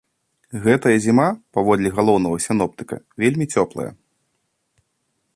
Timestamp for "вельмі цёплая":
3.25-3.89